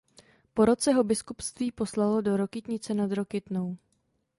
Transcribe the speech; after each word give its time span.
Po 0.53 0.65
roce 0.65 0.93
ho 0.93 1.03
biskupství 1.03 1.71
poslalo 1.71 2.21
do 2.21 2.37
Rokytnice 2.37 2.93
nad 2.93 3.11
Rokytnou. 3.11 3.77